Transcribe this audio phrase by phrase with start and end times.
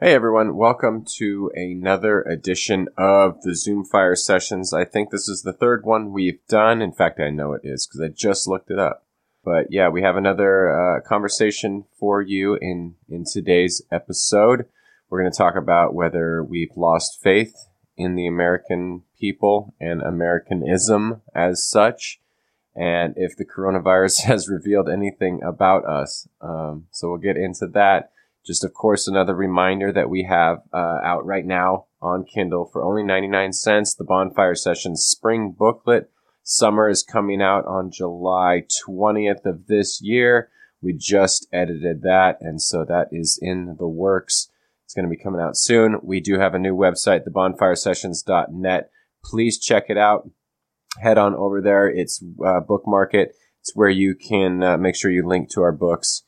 [0.00, 4.72] Hey everyone, welcome to another edition of the Zoomfire Sessions.
[4.72, 6.80] I think this is the third one we've done.
[6.80, 9.04] In fact, I know it is because I just looked it up.
[9.44, 14.66] But yeah, we have another uh, conversation for you in, in today's episode.
[15.10, 17.56] We're going to talk about whether we've lost faith
[17.96, 22.20] in the American people and Americanism as such,
[22.76, 26.28] and if the coronavirus has revealed anything about us.
[26.40, 28.12] Um, so we'll get into that.
[28.48, 32.82] Just, of course, another reminder that we have uh, out right now on Kindle for
[32.82, 36.10] only 99 cents the Bonfire Sessions Spring Booklet.
[36.42, 40.48] Summer is coming out on July 20th of this year.
[40.80, 44.48] We just edited that, and so that is in the works.
[44.86, 45.98] It's going to be coming out soon.
[46.02, 48.90] We do have a new website, thebonfiresessions.net.
[49.22, 50.30] Please check it out.
[51.02, 51.86] Head on over there.
[51.86, 53.34] It's uh, bookmark it.
[53.60, 56.22] It's where you can uh, make sure you link to our books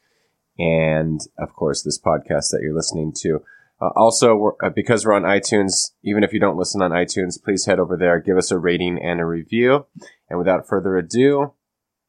[0.61, 3.43] and of course this podcast that you're listening to.
[3.81, 7.43] Uh, also, we're, uh, because we're on iTunes, even if you don't listen on iTunes,
[7.43, 9.87] please head over there, give us a rating and a review.
[10.29, 11.55] And without further ado,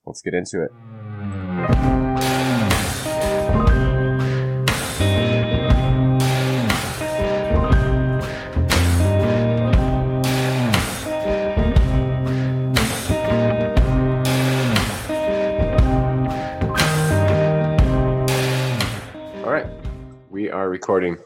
[0.06, 2.01] let's get into it.
[20.92, 21.24] Recording.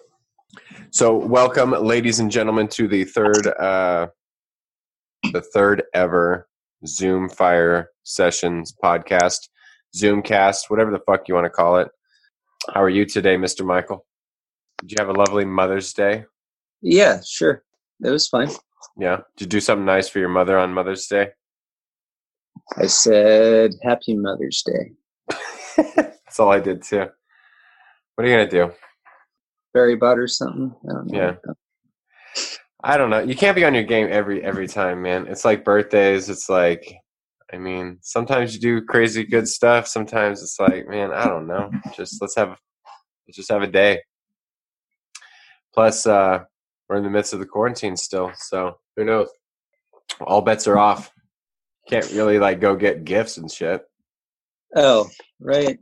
[0.91, 4.09] So, welcome, ladies and gentlemen, to the third, uh,
[5.33, 6.47] the third ever
[6.85, 9.49] Zoomfire Sessions podcast,
[9.97, 11.87] Zoomcast, whatever the fuck you want to call it.
[12.75, 14.05] How are you today, Mister Michael?
[14.81, 16.25] Did you have a lovely Mother's Day?
[16.83, 17.63] Yeah, sure.
[18.03, 18.51] It was fine.
[18.99, 19.21] Yeah.
[19.35, 21.29] Did you do something nice for your mother on Mother's Day?
[22.77, 24.91] I said Happy Mother's Day.
[25.95, 27.07] That's all I did too.
[28.13, 28.71] What are you gonna do?
[29.75, 30.73] Berry bought or something.
[30.89, 31.19] I don't know.
[31.19, 31.35] Yeah.
[32.81, 33.19] I don't know.
[33.19, 35.27] You can't be on your game every every time, man.
[35.27, 36.29] It's like birthdays.
[36.29, 36.95] It's like,
[37.51, 39.87] I mean, sometimes you do crazy good stuff.
[39.87, 41.69] Sometimes it's like, man, I don't know.
[41.93, 42.57] Just let's have
[43.27, 44.01] let's just have a day.
[45.73, 46.39] Plus, uh,
[46.87, 49.27] we're in the midst of the quarantine still, so who knows?
[50.21, 51.11] All bets are off.
[51.89, 53.81] Can't really like go get gifts and shit.
[54.73, 55.09] Oh,
[55.41, 55.77] right.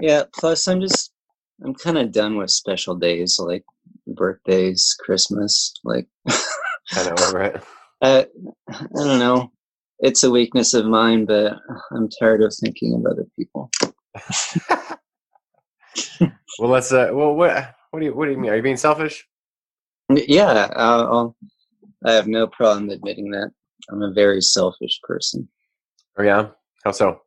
[0.00, 0.24] Yeah.
[0.32, 1.12] Plus, I'm just
[1.64, 3.64] I'm kind of done with special days like
[4.06, 5.74] birthdays, Christmas.
[5.84, 6.06] Like,
[6.92, 7.62] Kind of over it.
[8.02, 8.26] I,
[8.68, 9.52] I don't know.
[10.00, 11.58] It's a weakness of mine, but
[11.92, 13.70] I'm tired of thinking of other people.
[16.58, 16.92] well, let's.
[16.92, 18.50] Uh, well, what what do you what do you mean?
[18.50, 19.26] Are you being selfish?
[20.08, 21.36] Yeah, I'll,
[22.04, 23.52] I have no problem admitting that.
[23.90, 25.48] I'm a very selfish person.
[26.18, 26.48] Oh yeah.
[26.84, 27.20] How so?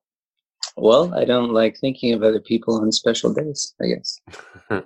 [0.75, 4.21] Well, I don't like thinking of other people on special days, I guess.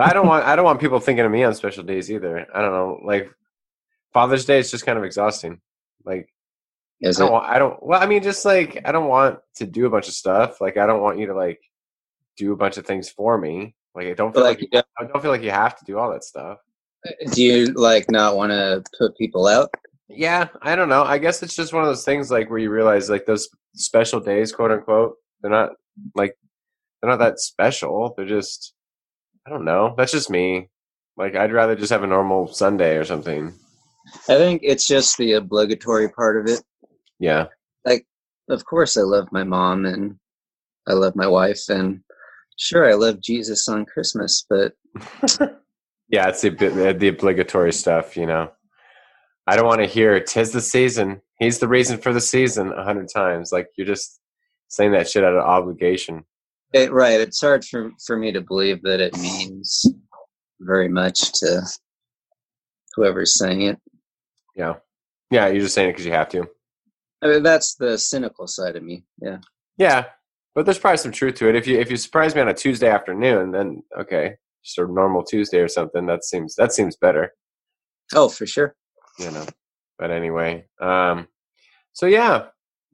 [0.00, 2.46] But I don't want I don't want people thinking of me on special days either.
[2.54, 3.00] I don't know.
[3.04, 3.30] Like
[4.14, 5.60] Father's Day is just kind of exhausting.
[6.06, 6.32] Like
[7.04, 9.84] I don't, want, I don't well I mean just like I don't want to do
[9.84, 10.58] a bunch of stuff.
[10.58, 11.60] Like I don't want you to like
[12.38, 13.74] do a bunch of things for me.
[13.94, 15.98] Like I don't feel Like, like, you I don't feel like you have to do
[15.98, 16.60] all that stuff.
[17.06, 19.68] Uh, do you like not want to put people out?
[20.12, 21.04] Yeah, I don't know.
[21.04, 24.20] I guess it's just one of those things like where you realize like those special
[24.20, 25.70] days, quote unquote, they're not
[26.14, 26.36] like
[27.00, 28.14] they're not that special.
[28.16, 28.74] They're just
[29.46, 29.94] I don't know.
[29.96, 30.68] That's just me.
[31.16, 33.54] Like I'd rather just have a normal Sunday or something.
[34.28, 36.62] I think it's just the obligatory part of it.
[37.18, 37.46] Yeah.
[37.84, 38.06] Like
[38.48, 40.18] of course, I love my mom and
[40.88, 42.00] I love my wife, and
[42.56, 44.72] sure, I love Jesus on Christmas, but
[46.10, 48.50] Yeah, it's the the the obligatory stuff, you know.
[49.46, 52.84] I don't want to hear "tis the season." He's the reason for the season a
[52.84, 53.50] hundred times.
[53.52, 54.20] Like you're just
[54.68, 56.24] saying that shit out of obligation.
[56.72, 59.84] it, right, it's hard for for me to believe that it means
[60.60, 61.62] very much to
[62.94, 63.78] whoever's saying it.
[64.54, 64.74] Yeah,
[65.30, 65.48] yeah.
[65.48, 66.46] You're just saying it because you have to.
[67.22, 69.04] I mean, that's the cynical side of me.
[69.20, 69.38] Yeah.
[69.76, 70.06] Yeah,
[70.54, 71.56] but there's probably some truth to it.
[71.56, 74.34] If you if you surprise me on a Tuesday afternoon, then okay,
[74.64, 76.06] just a normal Tuesday or something.
[76.06, 77.32] That seems that seems better,
[78.14, 78.74] Oh, for sure.
[79.20, 79.46] You know.
[79.98, 81.28] But anyway, um,
[81.92, 82.46] so yeah,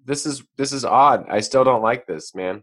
[0.05, 1.27] this is this is odd.
[1.31, 2.63] I still don't like this, man.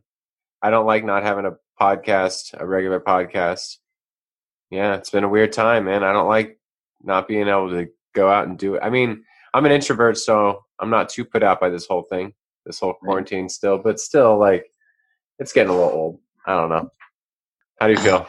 [0.62, 3.78] I don't like not having a podcast, a regular podcast.
[4.70, 6.04] Yeah, it's been a weird time, man.
[6.04, 6.60] I don't like
[7.02, 8.82] not being able to go out and do it.
[8.84, 9.24] I mean,
[9.54, 12.34] I'm an introvert, so I'm not too put out by this whole thing,
[12.66, 14.66] this whole quarantine still, but still, like,
[15.40, 16.20] it's getting a little old.
[16.46, 16.90] I don't know.
[17.80, 18.28] How do you feel?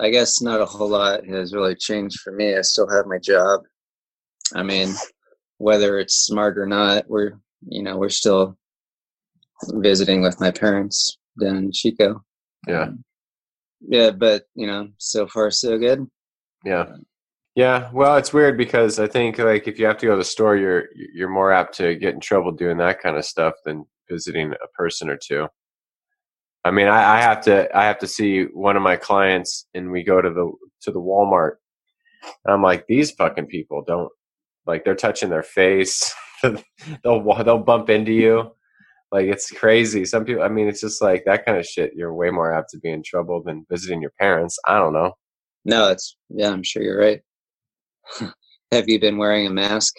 [0.00, 2.56] I guess not a whole lot has really changed for me.
[2.56, 3.60] I still have my job.
[4.54, 4.94] I mean,
[5.58, 7.32] whether it's smart or not, we're
[7.66, 8.56] you know we're still
[9.72, 12.22] visiting with my parents down in Chico.
[12.66, 12.82] Yeah.
[12.82, 13.04] Um,
[13.86, 16.06] yeah, but you know, so far so good.
[16.64, 16.86] Yeah.
[17.56, 20.24] Yeah, well, it's weird because I think like if you have to go to the
[20.24, 23.84] store, you're you're more apt to get in trouble doing that kind of stuff than
[24.10, 25.46] visiting a person or two.
[26.64, 29.92] I mean, I, I have to I have to see one of my clients, and
[29.92, 30.50] we go to the
[30.82, 31.52] to the Walmart,
[32.44, 34.10] and I'm like, these fucking people don't
[34.66, 36.14] like they're touching their face.
[36.42, 38.52] they'll they'll bump into you.
[39.12, 40.04] Like it's crazy.
[40.04, 41.92] Some people, I mean, it's just like that kind of shit.
[41.94, 44.58] You're way more apt to be in trouble than visiting your parents.
[44.66, 45.12] I don't know.
[45.64, 46.50] No, it's yeah.
[46.50, 47.20] I'm sure you're right.
[48.72, 49.94] Have you been wearing a mask?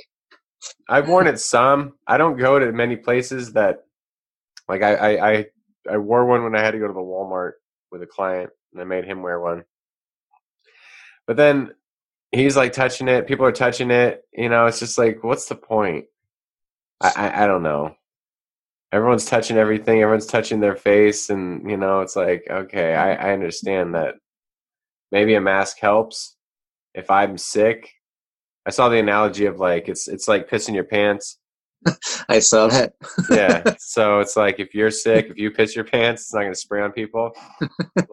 [0.90, 1.94] I've worn it some.
[2.08, 3.78] I don't go to many places that,
[4.68, 5.46] like I, I, I,
[5.92, 7.54] I wore one when I had to go to the Walmart
[7.92, 9.64] with a client, and I made him wear one.
[11.28, 11.72] But then
[12.36, 13.28] he's like touching it.
[13.28, 14.24] People are touching it.
[14.34, 16.06] You know, it's just like, what's the point?
[17.02, 17.96] I, I, I don't know.
[18.92, 20.02] Everyone's touching everything.
[20.02, 24.16] Everyone's touching their face, and you know, it's like, okay, I, I understand that.
[25.12, 26.36] Maybe a mask helps,
[26.94, 27.92] if I'm sick,
[28.66, 31.38] I saw the analogy of like it's it's like pissing your pants.
[32.30, 32.94] I saw that.
[33.30, 33.64] yeah.
[33.80, 36.60] So it's like if you're sick, if you piss your pants, it's not going to
[36.60, 37.32] spray on people.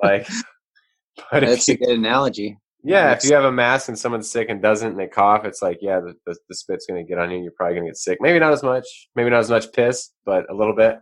[0.02, 0.28] Like,
[1.32, 2.58] but that's you, a good analogy.
[2.84, 5.62] Yeah, if you have a mask and someone's sick and doesn't, and they cough, it's
[5.62, 7.36] like yeah, the, the, the spit's going to get on you.
[7.36, 8.18] and You're probably going to get sick.
[8.20, 9.08] Maybe not as much.
[9.14, 10.98] Maybe not as much piss, but a little bit.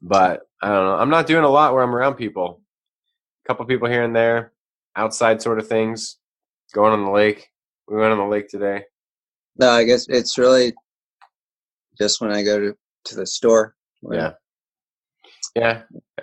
[0.00, 0.96] But I don't know.
[0.96, 2.62] I'm not doing a lot where I'm around people.
[3.44, 4.52] A couple people here and there,
[4.96, 6.16] outside sort of things
[6.72, 7.48] going on the lake.
[7.86, 8.84] We went on the lake today.
[9.58, 10.72] No, I guess it's really
[11.98, 12.76] just when I go to,
[13.06, 13.74] to the store.
[14.10, 14.32] Yeah.
[15.54, 15.82] Yeah.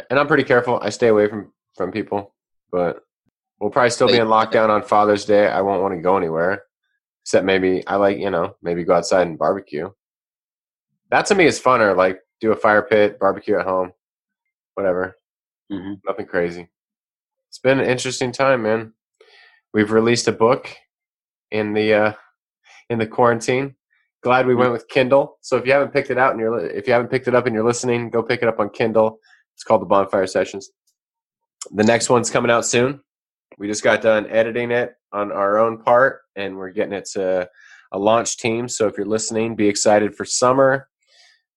[0.09, 0.79] And I'm pretty careful.
[0.81, 2.33] I stay away from, from people,
[2.71, 3.01] but
[3.61, 5.47] we'll probably still be in lockdown on Father's Day.
[5.47, 6.63] I won't want to go anywhere
[7.23, 9.89] except maybe I like, you know, maybe go outside and barbecue.
[11.11, 11.95] That to me is funner.
[11.95, 13.93] Like do a fire pit, barbecue at home,
[14.73, 15.15] whatever.
[15.71, 15.93] Mm-hmm.
[16.05, 16.67] Nothing crazy.
[17.47, 18.93] It's been an interesting time, man
[19.73, 20.69] we've released a book
[21.49, 22.13] in the uh,
[22.89, 23.75] in the quarantine.
[24.23, 25.37] Glad we went with Kindle.
[25.41, 27.45] So if you haven't picked it out and you're if you haven't picked it up
[27.45, 29.19] and you're listening, go pick it up on Kindle.
[29.55, 30.69] It's called the Bonfire Sessions.
[31.71, 33.01] The next one's coming out soon.
[33.57, 37.49] We just got done editing it on our own part, and we're getting it to
[37.91, 38.67] a launch team.
[38.67, 40.87] So if you're listening, be excited for summer.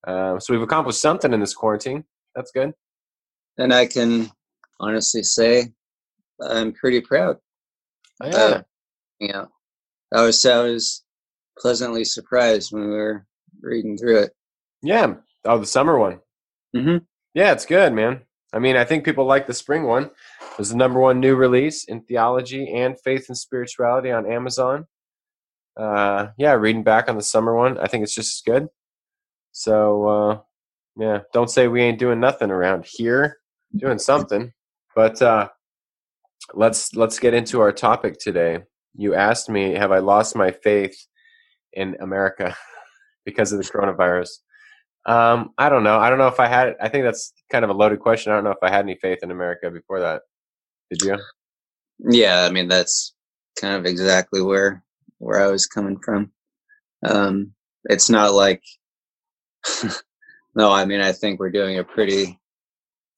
[0.07, 2.05] Uh, so we've accomplished something in this quarantine.
[2.35, 2.73] That's good.
[3.59, 4.31] And I can
[4.81, 5.73] honestly say
[6.43, 7.37] I'm pretty proud.
[8.23, 8.37] Oh, yeah.
[8.37, 8.63] Uh,
[9.21, 9.45] yeah.
[10.13, 11.05] I was I was
[11.59, 13.27] pleasantly surprised when we were
[13.63, 14.33] reading through it.
[14.83, 15.15] Yeah.
[15.45, 16.21] Oh, the summer one.
[16.77, 16.99] Mm-hmm.
[17.35, 18.21] Yeah, it's good, man.
[18.55, 20.05] I mean, I think people like the spring one.
[20.05, 24.87] It was the number one new release in theology and faith and spirituality on Amazon.
[25.77, 28.69] Uh, yeah, reading back on the summer one, I think it's just as good.
[29.51, 30.41] So, uh,
[30.97, 33.39] yeah, don't say we ain't doing nothing around here.
[33.77, 34.53] Doing something.
[34.95, 35.49] But uh,
[36.53, 38.61] let's let's get into our topic today.
[38.95, 40.97] You asked me, have I lost my faith
[41.73, 42.57] in America
[43.25, 44.29] because of the coronavirus?
[45.07, 45.99] Um, I don't know.
[45.99, 46.77] I don't know if I had.
[46.81, 48.33] I think that's kind of a loaded question.
[48.33, 50.23] I don't know if I had any faith in America before that.
[50.91, 51.19] Did you?
[52.11, 53.15] Yeah, I mean that's
[53.61, 54.83] kind of exactly where
[55.19, 56.33] where I was coming from.
[57.07, 57.53] Um,
[57.85, 58.63] it's not like
[60.55, 60.73] no.
[60.73, 62.39] I mean, I think we're doing a pretty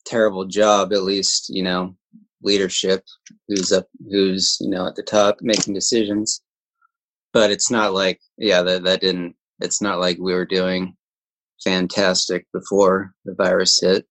[0.05, 1.97] terrible job, at least you know,
[2.43, 3.05] leadership
[3.49, 6.43] who's up who's you know at the top making decisions
[7.33, 10.97] but it's not like yeah that that didn't it's not like we were doing
[11.63, 14.07] fantastic before the virus hit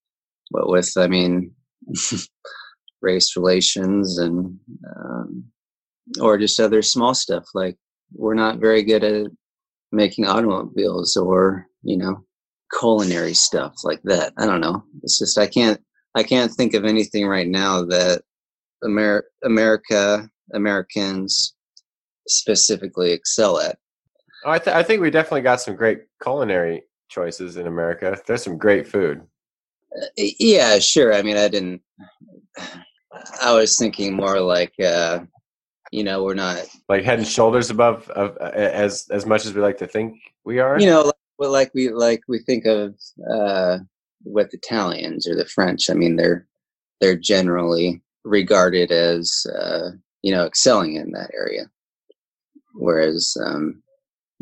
[0.52, 1.52] but with i mean
[3.02, 4.58] race relations and
[4.98, 5.44] um,
[6.20, 7.78] or just other small stuff like
[8.14, 9.28] we're not very good at
[9.92, 12.24] making automobiles or you know
[12.80, 15.80] culinary stuff like that i don't know it's just i can't
[16.16, 18.24] I can't think of anything right now that
[18.84, 21.54] Amer- America Americans
[22.28, 23.78] specifically excel at.
[24.46, 26.84] I, th- I think we definitely got some great culinary
[27.16, 28.18] choices in America.
[28.28, 29.22] There's some great food.
[29.96, 31.14] Uh, yeah, sure.
[31.14, 31.82] I mean, I didn't.
[33.42, 35.20] I was thinking more like, uh,
[35.92, 39.54] you know, we're not like head and shoulders above of uh, as as much as
[39.54, 40.80] we like to think we are.
[40.80, 42.96] You know, like, well, like we like we think of
[43.32, 43.78] uh,
[44.26, 45.90] with Italians or the French.
[45.90, 46.46] I mean, they're
[47.00, 49.92] they're generally regarded as uh,
[50.22, 51.70] you know excelling in that area,
[52.74, 53.82] whereas um,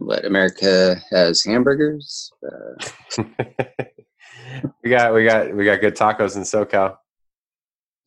[0.05, 2.31] what America has hamburgers.
[2.45, 3.23] Uh,
[4.83, 6.97] we got we got we got good tacos in SoCal.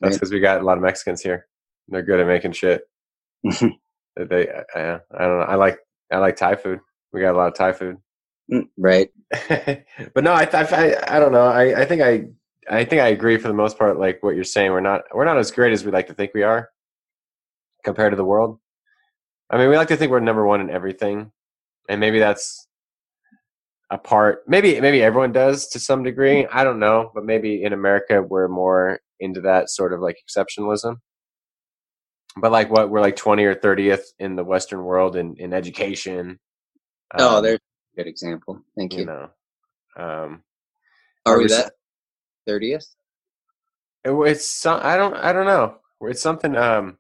[0.01, 1.47] That's because we got a lot of Mexicans here.
[1.89, 2.83] They're good at making shit.
[3.43, 5.47] they, I, I don't know.
[5.49, 5.79] I like
[6.13, 6.81] I like Thai food.
[7.13, 7.97] We got a lot of Thai food.
[8.53, 9.09] Mm, right.
[10.15, 11.47] but no, I, I, I don't know.
[11.47, 12.27] I, I think I,
[12.71, 13.99] I think I agree for the most part.
[13.99, 16.33] Like what you're saying, we're not we're not as great as we like to think
[16.35, 16.69] we are
[17.85, 18.59] compared to the world.
[19.51, 21.31] I mean, we like to think we're number one in everything,
[21.89, 22.67] and maybe that's
[23.91, 24.43] a part.
[24.47, 26.47] Maybe maybe everyone does to some degree.
[26.47, 30.97] I don't know, but maybe in America we're more into that sort of like exceptionalism.
[32.37, 36.39] But like what we're like twenty or thirtieth in the Western world in in education.
[37.15, 37.61] oh, um, there's
[37.95, 38.61] a good example.
[38.77, 39.01] Thank you.
[39.01, 39.29] You know,
[39.97, 40.43] um,
[41.25, 41.73] are we that
[42.47, 42.87] thirtieth?
[44.05, 45.77] It, it's some, I don't I don't know.
[46.03, 46.57] It's something.
[46.57, 46.99] Um,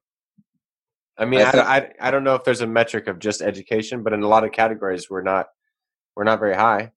[1.18, 4.02] I mean, I, I, I, I don't know if there's a metric of just education,
[4.02, 5.46] but in a lot of categories, we're not
[6.14, 6.92] we're not very high.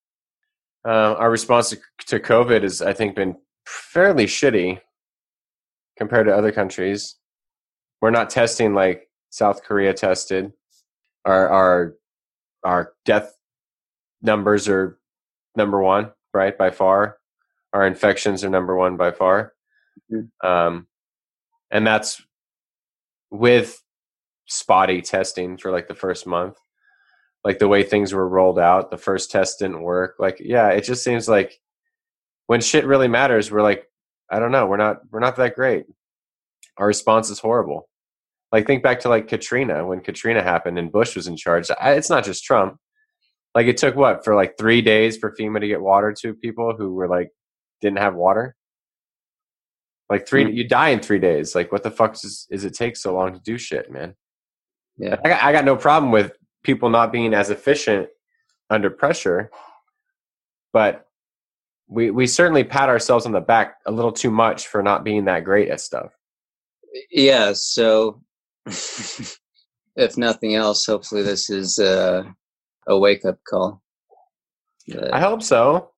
[0.85, 3.35] Uh, our response to, to COVID has, I think, been
[3.65, 4.79] fairly shitty
[5.97, 7.15] compared to other countries.
[8.01, 10.51] We're not testing like South Korea tested.
[11.25, 11.95] Our our
[12.63, 13.33] our death
[14.21, 14.99] numbers are
[15.55, 17.17] number one, right by far.
[17.73, 19.53] Our infections are number one by far,
[20.11, 20.47] mm-hmm.
[20.47, 20.87] um,
[21.71, 22.21] and that's
[23.29, 23.81] with
[24.49, 26.57] spotty testing for like the first month.
[27.45, 30.15] Like the way things were rolled out the first test didn't work.
[30.19, 31.59] Like yeah it just seems like
[32.47, 33.85] when shit really matters we're like
[34.31, 35.85] i don't know we're not we're not that great.
[36.77, 37.87] Our response is horrible.
[38.51, 41.69] Like think back to like katrina when katrina happened and bush was in charge.
[41.79, 42.77] I, it's not just trump.
[43.55, 46.75] Like it took what for like three days for fema to get water to people
[46.77, 47.29] who were like
[47.81, 48.55] didn't have water?
[50.09, 50.53] Like 3 mm-hmm.
[50.55, 51.53] you die in three days.
[51.53, 54.15] Like what the fuck does, does it take so long to do shit man
[54.99, 58.09] yeah, I got, I got no problem with people not being as efficient
[58.69, 59.49] under pressure,
[60.73, 61.07] but
[61.87, 65.25] we we certainly pat ourselves on the back a little too much for not being
[65.25, 66.11] that great at stuff.
[67.09, 67.53] Yeah.
[67.53, 68.21] So,
[68.65, 72.35] if nothing else, hopefully this is a,
[72.87, 73.81] a wake up call.
[75.11, 75.91] I hope so.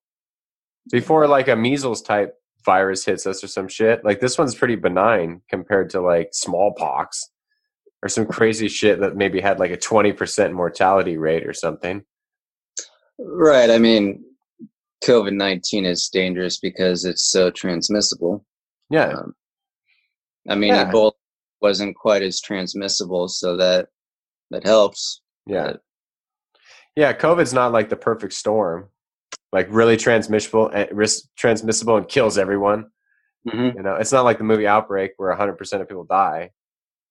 [0.91, 4.75] Before like a measles type virus hits us or some shit, like this one's pretty
[4.75, 7.29] benign compared to like smallpox
[8.03, 12.03] or some crazy shit that maybe had like a 20% mortality rate or something.
[13.19, 13.69] Right.
[13.69, 14.23] I mean,
[15.03, 18.45] COVID 19 is dangerous because it's so transmissible.
[18.89, 19.09] Yeah.
[19.09, 19.33] Um,
[20.49, 20.91] I mean, yeah.
[20.91, 21.13] Ebola
[21.61, 23.87] wasn't quite as transmissible, so that
[24.49, 25.21] that helps.
[25.45, 25.67] Yeah.
[25.67, 25.81] But,
[26.95, 28.89] yeah, COVID's not like the perfect storm,
[29.53, 32.87] like really transmissible and eh, transmissible and kills everyone.
[33.47, 33.77] Mm-hmm.
[33.77, 36.51] You know, it's not like the movie Outbreak where 100% of people die.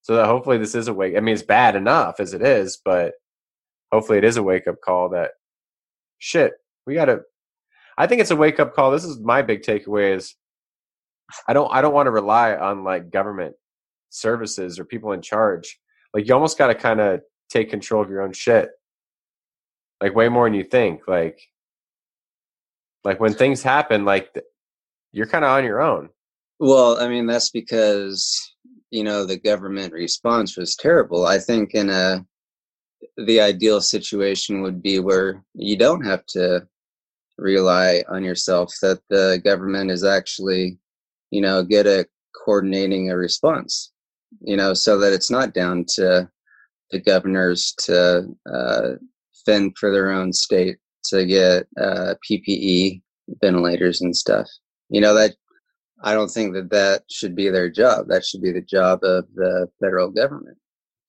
[0.02, 1.16] So that hopefully this is a wake.
[1.16, 3.14] I mean, it's bad enough as it is, but
[3.92, 5.32] hopefully it is a wake up call that
[6.18, 6.52] shit,
[6.86, 7.20] we got to
[7.98, 8.90] I think it's a wake up call.
[8.90, 10.34] This is my big takeaway is
[11.46, 13.56] I don't I don't want to rely on like government
[14.10, 15.78] services or people in charge.
[16.14, 18.70] Like you almost got to kind of take control of your own shit.
[20.00, 21.02] Like way more than you think.
[21.06, 21.40] Like
[23.04, 24.30] like when things happen like
[25.12, 26.10] you're kind of on your own.
[26.58, 28.54] Well, I mean that's because
[28.90, 31.26] you know the government response was terrible.
[31.26, 32.24] I think in a
[33.16, 36.66] the ideal situation would be where you don't have to
[37.38, 40.78] rely on yourself that the government is actually
[41.30, 42.06] you know good at
[42.44, 43.92] coordinating a response
[44.42, 46.28] you know so that it's not down to
[46.90, 48.90] the governors to uh,
[49.46, 53.00] fend for their own state to get uh, ppe
[53.42, 54.48] ventilators and stuff.
[54.88, 55.34] You know that
[56.02, 58.08] I don't think that that should be their job.
[58.08, 60.56] That should be the job of the federal government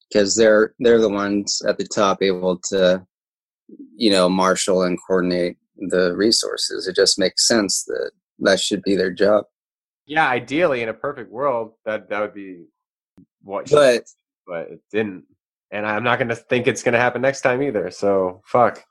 [0.10, 3.06] because they're they're the ones at the top able to,
[3.96, 6.88] you know, marshal and coordinate the resources.
[6.88, 9.46] It just makes sense that that should be their job.
[10.06, 12.66] Yeah, ideally, in a perfect world, that that would be
[13.44, 13.70] what.
[13.70, 14.04] But
[14.46, 15.24] but it didn't,
[15.72, 17.92] and I'm not going to think it's going to happen next time either.
[17.92, 18.84] So fuck.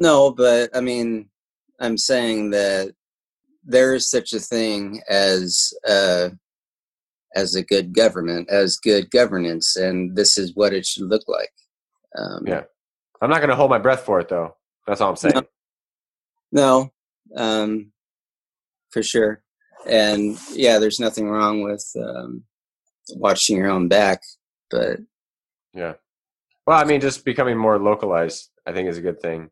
[0.00, 1.28] No, but I mean,
[1.80, 2.94] I'm saying that
[3.68, 6.30] there is such a thing as uh,
[7.36, 11.52] as a good government, as good governance, and this is what it should look like.
[12.18, 12.62] Um, yeah,
[13.20, 14.56] I'm not going to hold my breath for it, though.
[14.86, 15.34] That's all I'm saying.
[16.50, 16.90] No,
[17.36, 17.92] no um,
[18.90, 19.42] for sure.
[19.86, 22.44] And yeah, there's nothing wrong with um,
[23.10, 24.22] watching your own back,
[24.70, 24.98] but
[25.74, 25.94] yeah.
[26.66, 29.50] Well, I mean, just becoming more localized, I think, is a good thing.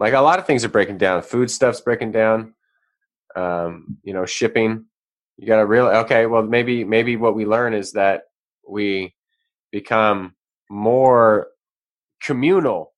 [0.00, 1.22] Like a lot of things are breaking down.
[1.22, 2.54] Food stuff's breaking down
[3.36, 4.86] um, you know, shipping.
[5.36, 6.26] You got to really okay.
[6.26, 8.22] Well, maybe maybe what we learn is that
[8.68, 9.14] we
[9.70, 10.34] become
[10.70, 11.48] more
[12.22, 12.92] communal,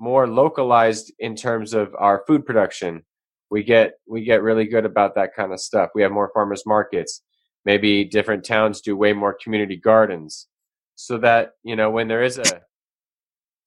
[0.00, 3.02] more localized in terms of our food production.
[3.50, 5.90] We get we get really good about that kind of stuff.
[5.94, 7.22] We have more farmers markets.
[7.64, 10.48] Maybe different towns do way more community gardens,
[10.94, 12.62] so that you know when there is a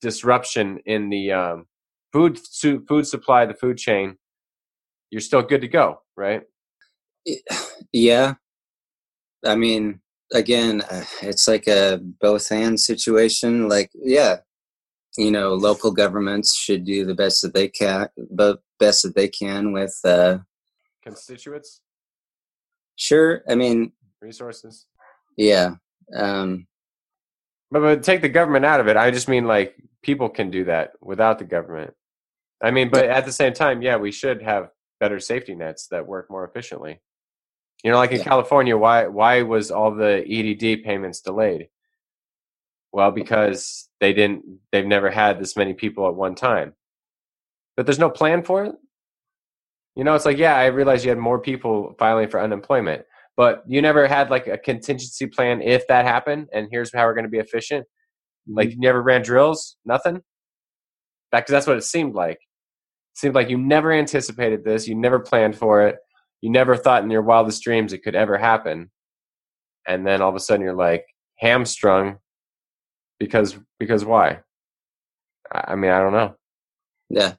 [0.02, 1.66] disruption in the um,
[2.14, 2.40] food
[2.88, 4.18] food supply, the food chain,
[5.10, 6.44] you're still good to go, right?
[7.94, 8.36] Yeah.
[9.46, 10.02] I mean,
[10.34, 13.70] again, uh, it's like a both and situation.
[13.70, 14.38] Like, yeah,
[15.18, 19.28] you know, local governments should do the best that they can, but best that they
[19.28, 20.40] can with uh,
[21.04, 21.82] constituents.
[22.96, 23.44] Sure.
[23.48, 24.86] I mean, resources.
[25.38, 25.76] Yeah.
[26.16, 26.68] Um,
[27.72, 28.98] but, but take the government out of it.
[28.98, 31.94] I just mean like people can do that without the government.
[32.62, 36.08] I mean, but at the same time, yeah, we should have better safety nets that
[36.08, 37.02] work more efficiently.
[37.84, 38.24] You know, like in yeah.
[38.24, 41.70] California, why why was all the EDD payments delayed?
[42.92, 46.74] Well, because they didn't they've never had this many people at one time.
[47.76, 48.76] But there's no plan for it.
[49.96, 53.04] You know, it's like, yeah, I realized you had more people filing for unemployment,
[53.36, 57.14] but you never had like a contingency plan if that happened and here's how we're
[57.14, 57.86] going to be efficient.
[57.86, 58.58] Mm-hmm.
[58.58, 60.22] Like you never ran drills, nothing.
[61.32, 62.40] Because that's what it seemed like.
[63.18, 65.98] Seemed like you never anticipated this, you never planned for it
[66.42, 68.92] you never thought in your wildest dreams it could ever happen.
[69.88, 71.06] And then all of a sudden you're like
[71.36, 72.18] hamstrung
[73.20, 74.40] because because why?
[75.52, 76.36] I mean i don't know.
[77.10, 77.34] Yeah.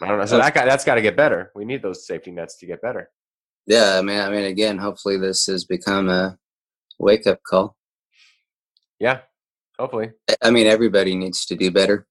[0.00, 0.26] I don't know.
[0.26, 1.52] So that got, that's got to get better.
[1.54, 3.10] We need those safety nets to get better.
[3.66, 6.38] Yeah i mean i mean again hopefully this has become a
[6.98, 7.76] wake up call.
[8.98, 9.20] Yeah
[9.78, 10.10] hopefully.
[10.42, 12.06] I mean everybody needs to do better.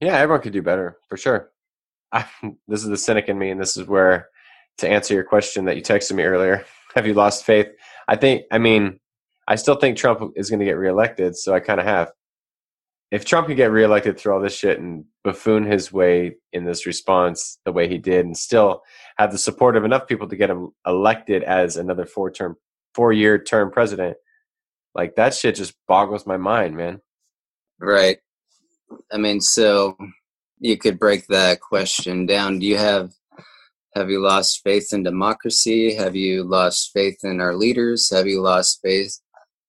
[0.00, 1.50] Yeah everyone could do better for sure
[2.12, 2.26] I,
[2.68, 4.28] this is the cynic in me and this is where
[4.78, 6.64] to answer your question that you texted me earlier.
[6.94, 7.68] Have you lost faith?
[8.06, 8.98] I think, I mean,
[9.46, 12.12] I still think Trump is going to get reelected, so I kind of have.
[13.10, 16.84] If Trump can get reelected through all this shit and buffoon his way in this
[16.84, 18.82] response the way he did, and still
[19.16, 22.56] have the support of enough people to get him elected as another four term,
[22.94, 24.18] four year term president,
[24.94, 27.00] like that shit just boggles my mind, man.
[27.80, 28.18] Right.
[29.10, 29.96] I mean, so
[30.60, 32.58] you could break that question down.
[32.58, 33.12] Do you have
[33.94, 35.94] have you lost faith in democracy?
[35.94, 38.10] Have you lost faith in our leaders?
[38.10, 39.18] Have you lost faith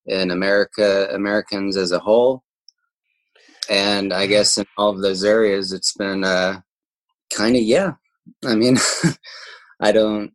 [0.05, 2.43] in America, Americans as a whole?
[3.69, 6.61] And I guess in all of those areas, it's been uh,
[7.33, 7.93] kind of yeah.
[8.45, 8.77] I mean,
[9.79, 10.33] I don't,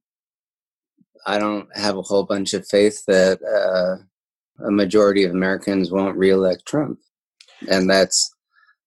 [1.27, 4.03] I don't have a whole bunch of faith that uh,
[4.67, 6.99] a majority of Americans won't reelect Trump,
[7.71, 8.34] and that's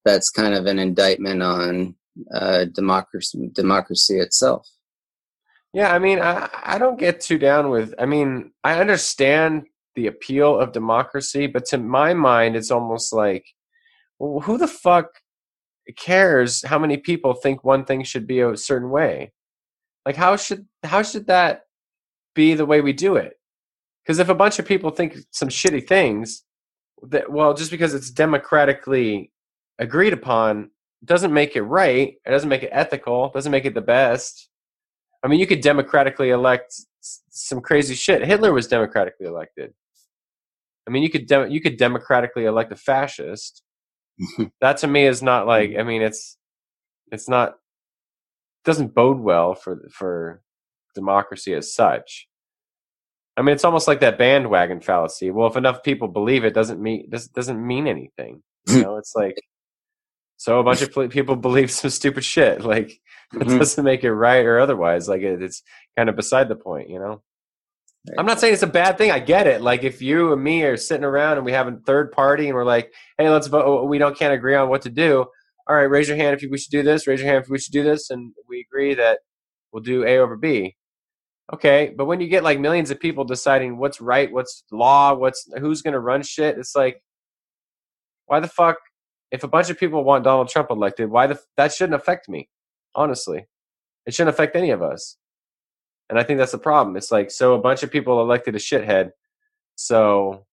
[0.05, 1.95] that's kind of an indictment on
[2.33, 4.67] uh, democracy democracy itself.
[5.73, 7.93] Yeah, I mean, I, I don't get too down with.
[7.99, 13.45] I mean, I understand the appeal of democracy, but to my mind, it's almost like,
[14.19, 15.07] well, who the fuck
[15.95, 19.33] cares how many people think one thing should be a certain way?
[20.05, 21.63] Like, how should how should that
[22.33, 23.33] be the way we do it?
[24.03, 26.43] Because if a bunch of people think some shitty things,
[27.03, 29.31] that well, just because it's democratically
[29.79, 30.71] agreed upon
[31.05, 32.15] doesn't make it right.
[32.25, 33.29] It doesn't make it ethical.
[33.29, 34.49] Doesn't make it the best.
[35.23, 38.25] I mean, you could democratically elect some crazy shit.
[38.25, 39.73] Hitler was democratically elected.
[40.87, 43.61] I mean, you could you could democratically elect a fascist.
[44.61, 45.71] that to me is not like.
[45.71, 45.79] Mm.
[45.79, 46.37] I mean, it's
[47.11, 47.55] it's not
[48.63, 50.41] doesn't bode well for for
[50.95, 52.27] democracy as such.
[53.35, 55.29] I mean, it's almost like that bandwagon fallacy.
[55.29, 58.41] Well, if enough people believe it, doesn't mean doesn't doesn't mean anything.
[58.67, 59.35] You know, it's like
[60.37, 62.63] so a bunch of people believe some stupid shit.
[62.63, 62.91] Like
[63.33, 63.57] it mm-hmm.
[63.57, 65.09] doesn't make it right or otherwise.
[65.09, 65.63] Like it, it's
[65.97, 67.21] kind of beside the point, you know.
[68.17, 69.11] I'm not saying it's a bad thing.
[69.11, 69.61] I get it.
[69.61, 72.55] Like if you and me are sitting around and we have a third party and
[72.55, 73.85] we're like, "Hey, let's vote.
[73.85, 75.25] We don't can't agree on what to do."
[75.67, 77.05] All right, raise your hand if we should do this.
[77.05, 79.19] Raise your hand if we should do this, and we agree that
[79.73, 80.77] we'll do A over B.
[81.53, 85.45] Okay, but when you get like millions of people deciding what's right, what's law, what's
[85.59, 87.01] who's going to run shit, it's like,
[88.27, 88.77] why the fuck?
[89.31, 92.49] If a bunch of people want Donald Trump elected, why the that shouldn't affect me?
[92.97, 93.47] honestly.
[94.05, 95.17] It shouldn't affect any of us.
[96.09, 96.97] And I think that's the problem.
[96.97, 99.11] It's like, so a bunch of people elected a shithead.
[99.75, 100.45] So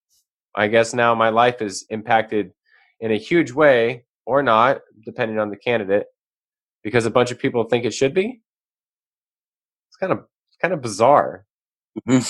[0.55, 2.53] I guess now my life is impacted
[3.01, 6.07] in a huge way or not, depending on the candidate,
[6.83, 8.43] because a bunch of people think it should be.
[9.89, 10.25] It's kind of,
[10.61, 11.47] kind of bizarre.
[12.07, 12.29] Mm-hmm.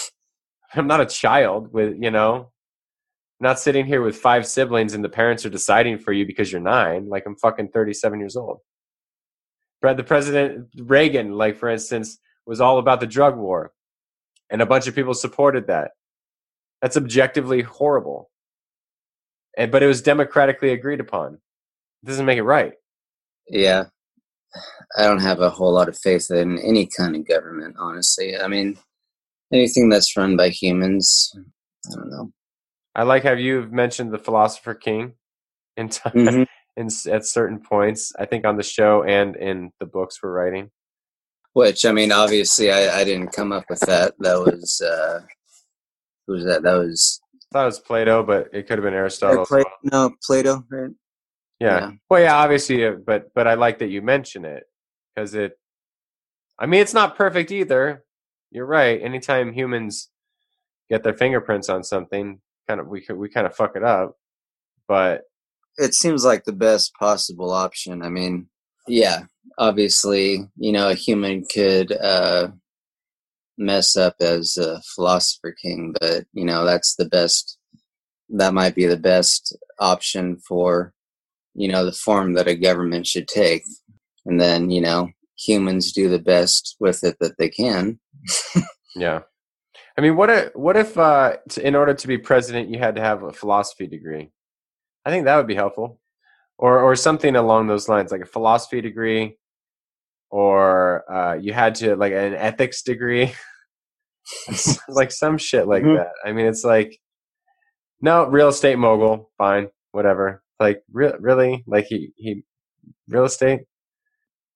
[0.78, 2.50] I'm not a child with, you know,
[3.40, 6.60] not sitting here with five siblings and the parents are deciding for you because you're
[6.60, 7.08] nine.
[7.08, 8.60] Like I'm fucking 37 years old
[9.84, 13.70] Brad, the president Reagan, like for instance, was all about the drug war,
[14.48, 15.90] and a bunch of people supported that.
[16.80, 18.30] That's objectively horrible,
[19.58, 21.34] and but it was democratically agreed upon.
[22.02, 22.72] It doesn't make it right.
[23.46, 23.84] Yeah,
[24.96, 28.38] I don't have a whole lot of faith in any kind of government, honestly.
[28.38, 28.78] I mean,
[29.52, 31.30] anything that's run by humans,
[31.92, 32.32] I don't know.
[32.94, 35.14] I like how you've mentioned the philosopher king
[35.76, 36.12] in time.
[36.12, 36.42] Mm-hmm
[36.76, 38.12] in at certain points.
[38.18, 40.70] I think on the show and in the books we're writing.
[41.52, 44.14] Which I mean, obviously, I, I didn't come up with that.
[44.18, 45.20] That was uh,
[46.26, 46.62] who was that?
[46.62, 49.46] That was I thought it was Plato, but it could have been Aristotle.
[49.46, 49.66] Pla- well.
[49.84, 50.90] no Plato, right?
[51.60, 51.78] Yeah.
[51.78, 51.90] Yeah.
[52.10, 54.64] Well, yeah, obviously, uh, but but I like that you mention it
[55.14, 55.52] because it.
[56.58, 58.04] I mean, it's not perfect either.
[58.50, 59.00] You're right.
[59.00, 60.10] Anytime humans
[60.88, 64.16] get their fingerprints on something, kind of we could we kind of fuck it up.
[64.88, 65.22] But
[65.76, 68.02] It seems like the best possible option.
[68.02, 68.48] I mean,
[68.86, 69.24] yeah,
[69.58, 72.48] obviously, you know, a human could uh,
[73.58, 77.58] mess up as a philosopher king, but you know, that's the best.
[78.30, 80.94] That might be the best option for,
[81.54, 83.62] you know, the form that a government should take,
[84.26, 87.98] and then you know, humans do the best with it that they can.
[88.96, 89.20] yeah,
[89.96, 93.02] I mean, what if what if uh, in order to be president you had to
[93.02, 94.30] have a philosophy degree?
[95.04, 96.00] I think that would be helpful,
[96.58, 99.38] or or something along those lines, like a philosophy degree,
[100.30, 103.34] or uh, you had to like an ethics degree.
[104.88, 105.96] like some shit like Mhm.
[105.98, 106.12] that.
[106.24, 106.98] I mean, it's like,
[108.00, 110.42] no, real estate mogul, fine, whatever.
[110.60, 112.44] Like, re- really, like he he,
[113.08, 113.62] real estate.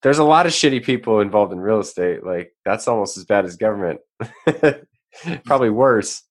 [0.03, 2.23] There's a lot of shitty people involved in real estate.
[2.25, 4.01] Like that's almost as bad as government.
[5.45, 6.23] Probably worse.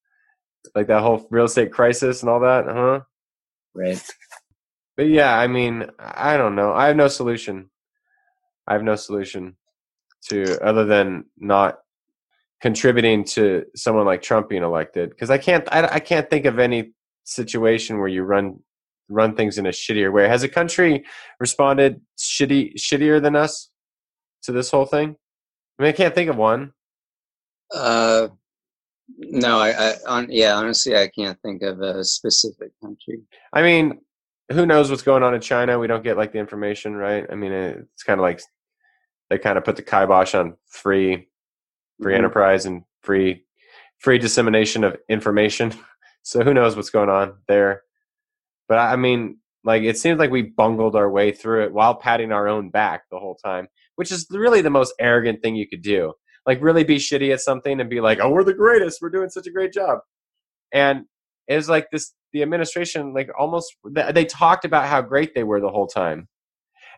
[0.75, 3.01] Like that whole real estate crisis and all that, huh?
[3.75, 4.03] Right.
[4.97, 6.73] But yeah, I mean, I don't know.
[6.73, 7.71] I have no solution.
[8.67, 9.57] I have no solution
[10.29, 11.79] to other than not
[12.61, 15.67] contributing to someone like Trump being elected because I can't.
[15.71, 16.93] I, I can't think of any
[17.25, 18.59] situation where you run
[19.09, 20.29] run things in a shittier way.
[20.29, 21.05] Has a country
[21.41, 23.71] responded shitty shittier than us
[24.43, 25.17] to this whole thing?
[25.79, 26.73] I mean, I can't think of one.
[27.73, 28.29] Uh,
[29.17, 33.21] no, I, I on yeah, honestly, I can't think of a specific country.
[33.53, 34.01] I mean,
[34.51, 35.79] who knows what's going on in China?
[35.79, 37.27] We don't get like the information, right?
[37.31, 38.41] I mean, it's kind of like
[39.31, 41.29] they kind of put the kibosh on free,
[42.03, 42.19] free Mhm.
[42.19, 43.45] enterprise and free,
[43.99, 45.73] free dissemination of information.
[46.23, 47.85] So who knows what's going on there?
[48.69, 52.33] But I mean, like it seems like we bungled our way through it while patting
[52.33, 53.67] our own back the whole time,
[53.97, 56.13] which is really the most arrogant thing you could do.
[56.49, 59.01] Like really be shitty at something and be like, "Oh, we're the greatest.
[59.01, 60.01] We're doing such a great job."
[60.73, 61.05] And
[61.49, 63.75] it was like this the administration like almost
[64.13, 66.29] they talked about how great they were the whole time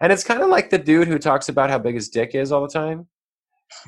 [0.01, 2.51] and it's kind of like the dude who talks about how big his dick is
[2.51, 3.07] all the time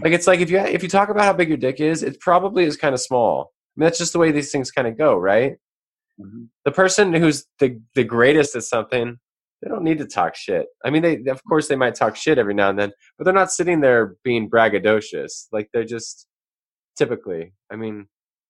[0.02, 2.20] like it's like if you if you talk about how big your dick is it
[2.20, 4.96] probably is kind of small I mean, that's just the way these things kind of
[4.96, 5.56] go right
[6.20, 6.48] Mhm.
[6.64, 9.18] the person who's the the greatest at something
[9.62, 12.38] they don't need to talk shit i mean they of course they might talk shit
[12.38, 16.26] every now and then but they're not sitting there being braggadocious like they're just
[16.96, 18.06] typically i mean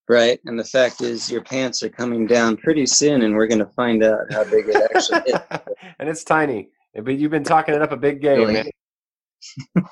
[0.09, 3.61] Right, and the fact is, your pants are coming down pretty soon, and we're going
[3.61, 5.41] to find out how big it actually is.
[6.01, 6.69] and it's tiny.
[6.95, 8.53] But you've been talking it up a big game, Really?
[8.55, 9.85] man.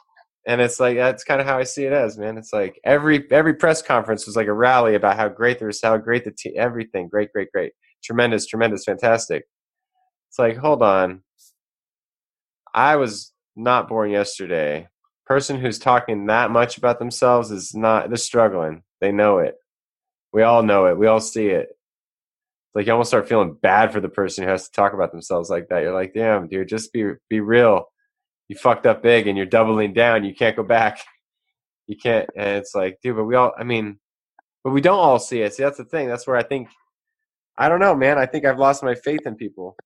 [0.46, 2.36] and it's like that's kind of how I see it as, man.
[2.38, 5.96] It's like every every press conference was like a rally about how great there's how
[5.96, 9.44] great the team, everything, great, great, great, tremendous, tremendous, fantastic.
[10.30, 11.22] It's like, hold on,
[12.72, 14.86] I was not born yesterday.
[15.26, 18.10] Person who's talking that much about themselves is not.
[18.10, 18.84] They're struggling.
[19.00, 19.56] They know it.
[20.32, 20.96] We all know it.
[20.96, 21.68] We all see it.
[21.70, 25.10] It's like you almost start feeling bad for the person who has to talk about
[25.10, 25.82] themselves like that.
[25.82, 27.86] You're like, damn, dude, just be be real.
[28.46, 30.24] You fucked up big and you're doubling down.
[30.24, 31.00] You can't go back.
[31.86, 32.30] You can't.
[32.36, 33.52] And it's like, dude, but we all.
[33.58, 33.98] I mean,
[34.62, 35.54] but we don't all see it.
[35.54, 36.06] See, that's the thing.
[36.06, 36.68] That's where I think.
[37.58, 38.16] I don't know, man.
[38.16, 39.76] I think I've lost my faith in people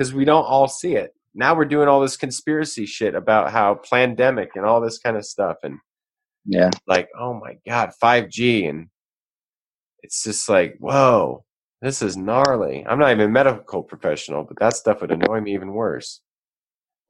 [0.00, 1.14] because we don't all see it.
[1.34, 5.26] Now we're doing all this conspiracy shit about how pandemic and all this kind of
[5.26, 5.78] stuff and
[6.46, 8.88] Yeah, like, oh my god, 5G and
[10.02, 11.44] it's just like, whoa,
[11.82, 12.82] this is gnarly.
[12.88, 16.22] I'm not even a medical professional, but that stuff would annoy me even worse.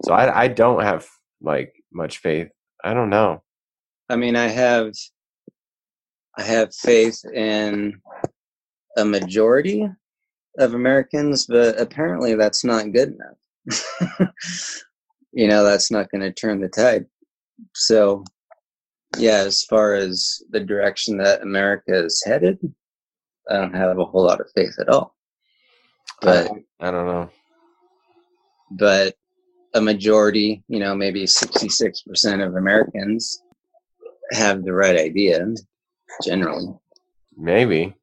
[0.05, 1.07] So I I don't have
[1.40, 2.48] like much faith.
[2.83, 3.44] I don't know.
[4.09, 4.94] I mean, I have,
[6.37, 8.00] I have faith in
[8.96, 9.88] a majority
[10.58, 14.30] of Americans, but apparently that's not good enough.
[15.32, 17.06] you know, that's not going to turn the tide.
[17.74, 18.24] So,
[19.18, 22.58] yeah, as far as the direction that America is headed,
[23.48, 25.14] I don't have a whole lot of faith at all.
[26.20, 27.30] But I, I don't know.
[28.70, 29.14] but
[29.74, 33.42] a majority, you know, maybe 66% of Americans
[34.32, 35.46] have the right idea
[36.24, 36.74] generally.
[37.36, 37.94] Maybe.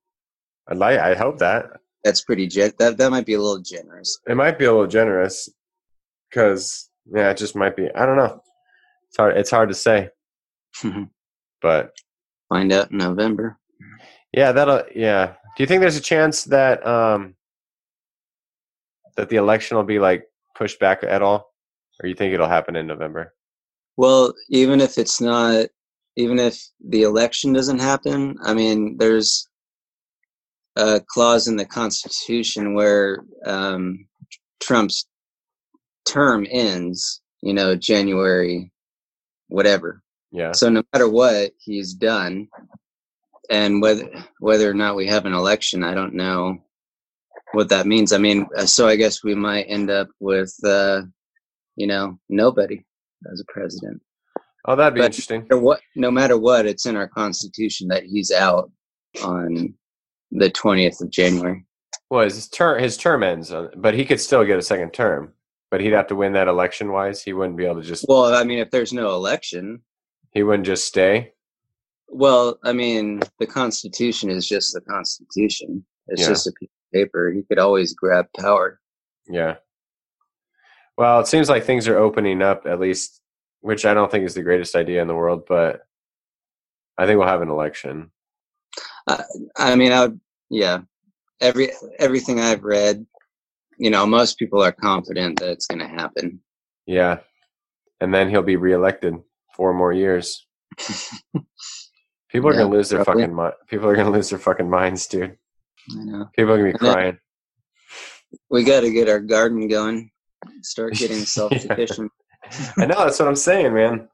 [0.67, 0.99] I'd like.
[0.99, 1.65] I hope that
[2.08, 4.17] That's pretty gen- that that might be a little generous.
[4.26, 5.50] it might be a little generous
[6.30, 7.89] because yeah, it just might be.
[7.93, 8.41] I don't know.
[9.10, 9.36] It's hard.
[9.38, 10.10] It's hard to say,
[11.62, 11.91] but
[12.48, 13.58] Find out in November.
[14.32, 15.34] Yeah, that'll yeah.
[15.58, 17.36] Do you think there's a chance that um
[19.17, 20.24] that the election will be like
[20.56, 21.52] pushed back at all?
[22.02, 23.34] Or you think it'll happen in November?
[23.98, 25.65] Well, even if it's not,
[26.15, 29.46] even if the election doesn't happen, I mean, there's
[30.77, 34.07] a clause in the Constitution where um,
[34.61, 35.07] Trump's
[36.05, 38.71] term ends, you know, January,
[39.47, 40.01] whatever.
[40.31, 40.51] Yeah.
[40.51, 42.47] So no matter what, he's done.
[43.49, 44.09] And whether
[44.39, 46.57] whether or not we have an election, I don't know
[47.53, 48.11] what that means.
[48.11, 51.03] I mean, uh, so I guess we might end up with, uh,
[51.77, 52.85] you know, nobody
[53.31, 54.01] as a president.
[54.67, 55.47] Oh, that'd be But- interesting.
[55.49, 58.69] No matter what, no matter what, it's in our constitution that he's out
[59.23, 59.73] on
[60.31, 61.65] the twentieth of January.
[62.09, 65.33] Well, his term his term ends, but he could still get a second term.
[65.69, 67.21] But he'd have to win that election wise.
[67.21, 69.81] He wouldn't be able to just Well, I mean, if there's no election,
[70.31, 71.33] he wouldn't just stay.
[72.09, 75.85] well, I mean, the Constitution is just the Constitution.
[76.07, 76.29] It's Yeah.
[76.29, 77.31] just a piece of paper.
[77.33, 78.79] He could always grab power.
[79.27, 79.57] Yeah.
[80.97, 83.21] Well, it seems like things are opening up at least,
[83.59, 85.81] which I don't think is the greatest idea in the world, but
[86.97, 88.11] I think we'll have an election.
[89.58, 90.80] I mean, I would, yeah.
[91.39, 93.06] Every everything I've read,
[93.78, 96.39] you know, most people are confident that it's going to happen.
[96.86, 97.20] Yeah.
[98.02, 99.15] And then he'll be reelected
[99.56, 100.46] four more years.
[102.30, 103.24] People are Yeah, gonna lose their probably.
[103.24, 105.38] fucking mi- people are gonna lose their fucking minds, dude.
[105.91, 106.30] I know.
[106.36, 107.17] People are gonna be crying.
[108.50, 110.12] We got to get our garden going.
[110.62, 112.12] Start getting self-sufficient.
[112.78, 114.10] I know that's what I'm saying, man.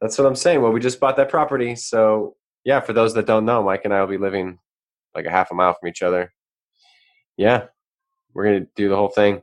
[0.00, 0.60] That's what I'm saying.
[0.60, 2.80] Well, we just bought that property, so yeah.
[2.80, 4.58] For those that don't know, Mike and I will be living
[5.14, 6.32] like a half a mile from each other.
[7.36, 7.66] Yeah,
[8.34, 9.42] we're gonna do the whole thing.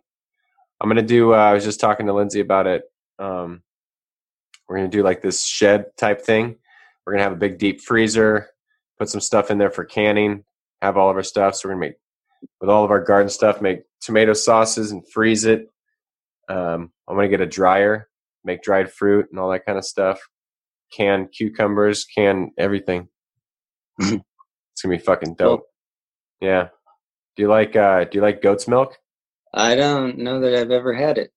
[0.82, 1.34] I'm gonna do.
[1.34, 2.84] Uh, I was just talking to Lindsay about it.
[3.18, 3.62] Um,
[4.68, 6.58] we're gonna do like this shed type thing.
[7.06, 8.50] We're gonna have a big deep freezer,
[8.98, 10.44] put some stuff in there for canning,
[10.82, 11.56] have all of our stuff.
[11.56, 11.96] So we're gonna make
[12.62, 15.70] with all of our garden stuff, make tomato sauces and freeze it.
[16.48, 18.10] Um, I'm gonna get a dryer,
[18.44, 20.20] make dried fruit and all that kind of stuff.
[20.92, 23.08] Can cucumbers, can everything.
[24.02, 25.66] It's gonna be fucking dope.
[26.40, 26.70] Yeah.
[27.36, 28.98] Do you like uh do you like goat's milk?
[29.54, 31.32] I don't know that I've ever had it.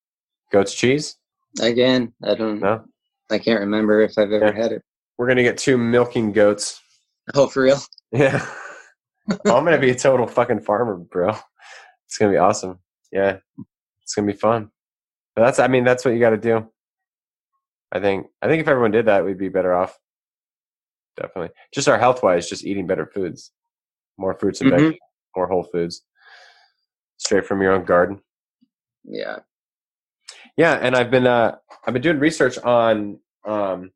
[0.53, 1.17] Goat's cheese?
[1.61, 2.61] Again, I don't.
[2.61, 2.85] No.
[3.33, 4.63] I can't remember if I've ever Yeah.
[4.63, 4.83] had it.
[5.19, 6.81] We're gonna get two milking goats.
[7.35, 7.79] Oh, for real?
[8.13, 8.47] Yeah.
[9.45, 11.31] I'm gonna be a total fucking farmer, bro.
[12.07, 12.79] It's gonna be awesome.
[13.11, 13.39] Yeah.
[14.05, 14.71] It's gonna be fun.
[15.35, 16.71] But that's I mean, that's what you gotta do.
[17.93, 19.99] I think I think if everyone did that, we'd be better off.
[21.17, 21.51] Definitely.
[21.75, 23.53] Just our health wise, just eating better foods.
[24.19, 24.79] More fruits and Mhm.
[24.79, 24.99] veggies,
[25.37, 26.05] more whole foods.
[27.19, 28.23] Straight from your own garden.
[29.05, 29.41] Yeah.
[30.57, 33.93] Yeah, and I've been uh I've been doing research on um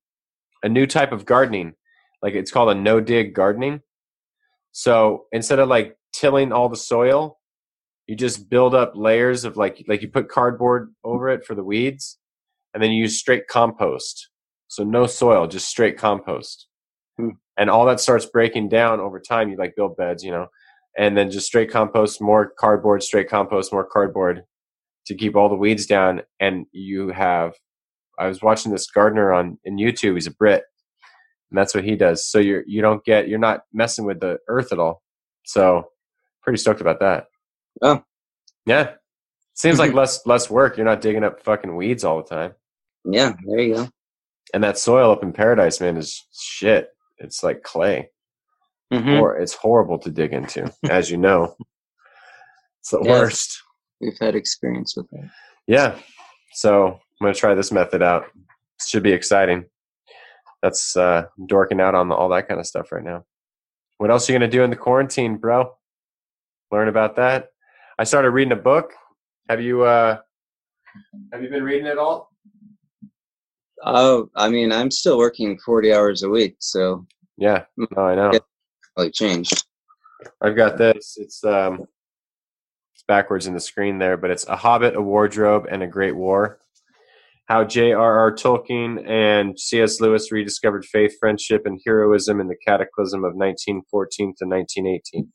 [0.62, 1.74] a new type of gardening.
[2.22, 3.82] Like it's called a no dig gardening.
[4.72, 7.38] So instead of like tilling all the soil,
[8.06, 11.64] you just build up layers of like like you put cardboard over it for the
[11.64, 12.18] weeds
[12.76, 14.28] and then you use straight compost.
[14.68, 16.66] So no soil, just straight compost.
[17.16, 17.30] Hmm.
[17.56, 19.48] And all that starts breaking down over time.
[19.48, 20.48] You like build beds, you know,
[20.98, 24.42] and then just straight compost, more cardboard, straight compost, more cardboard
[25.06, 26.20] to keep all the weeds down.
[26.38, 27.54] And you have,
[28.18, 30.12] I was watching this gardener on in YouTube.
[30.12, 30.64] He's a Brit,
[31.50, 32.30] and that's what he does.
[32.30, 35.02] So you're you don't get you're not messing with the earth at all.
[35.46, 35.84] So
[36.42, 37.24] pretty stoked about that.
[37.80, 38.02] Oh.
[38.66, 38.96] yeah.
[39.54, 40.76] Seems like less less work.
[40.76, 42.52] You're not digging up fucking weeds all the time.
[43.10, 43.32] Yeah.
[43.46, 43.88] There you go.
[44.54, 46.88] And that soil up in Paradise, man, is shit.
[47.18, 48.10] It's like clay.
[48.92, 49.20] Mhm.
[49.20, 51.56] Or it's horrible to dig into, as you know.
[52.80, 53.62] It's the worst.
[54.00, 55.28] We've had experience with that.
[55.66, 55.98] Yeah.
[56.52, 58.26] So I'm gonna try this method out.
[58.80, 59.64] Should be exciting.
[60.62, 63.24] That's uh dorking out on all that kind of stuff right now.
[63.98, 65.74] What else are you gonna do in the quarantine, bro?
[66.70, 67.48] Learn about that.
[67.98, 68.92] I started reading a book.
[69.48, 70.18] Have you uh
[71.32, 72.30] have you been reading it all?
[73.84, 77.64] Oh, I mean, I'm still working 40 hours a week, so Yeah.
[77.76, 78.32] No, I know.
[78.96, 79.64] Really changed.
[80.40, 81.16] I've got this.
[81.18, 81.86] It's um
[82.94, 86.16] it's backwards in the screen there, but it's a hobbit, a wardrobe, and a great
[86.16, 86.58] war.
[87.46, 88.34] How J.R.R.
[88.34, 90.00] Tolkien and C.S.
[90.00, 95.32] Lewis rediscovered faith, friendship, and heroism in the cataclysm of 1914 to 1918.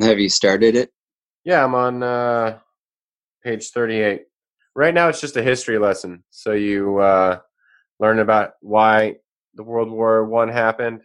[0.00, 0.90] Have you started it?
[1.44, 2.58] Yeah, I'm on uh,
[3.42, 4.22] page 38.
[4.76, 6.24] Right now, it's just a history lesson.
[6.30, 7.38] So you uh,
[8.00, 9.16] learn about why
[9.54, 11.02] the World War One happened,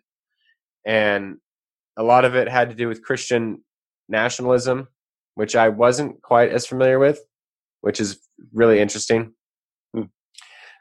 [0.86, 1.38] and
[1.98, 3.64] a lot of it had to do with Christian
[4.08, 4.88] nationalism,
[5.36, 7.20] which I wasn't quite as familiar with,
[7.82, 8.20] which is
[8.54, 9.34] really interesting.
[9.96, 10.06] Hmm.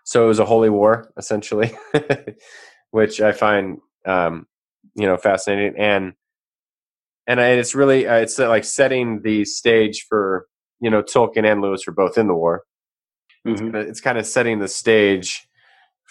[0.04, 1.76] So it was a holy war, essentially,
[2.90, 4.46] which I find um,
[4.94, 6.14] you know fascinating and
[7.26, 10.46] and it's really uh, it's uh, like setting the stage for
[10.80, 12.64] you know Tolkien and Lewis were both in the war.
[13.46, 13.72] Mhm.
[13.72, 15.48] But It's kind of setting the stage